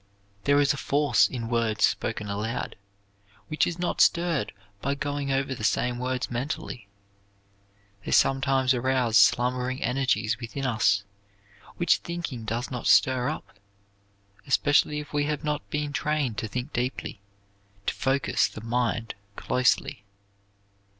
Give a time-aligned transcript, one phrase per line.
[0.45, 2.75] There is a force in words spoken aloud
[3.49, 6.87] which is not stirred by going over the same words mentally.
[8.03, 11.03] They sometimes arouse slumbering energies within us
[11.77, 13.59] which thinking does not stir up
[14.47, 17.21] especially if we have not been trained to think deeply,
[17.85, 20.03] to focus the mind closely.